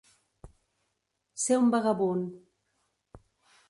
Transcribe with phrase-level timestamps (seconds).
[1.43, 2.37] Ser un vagabund.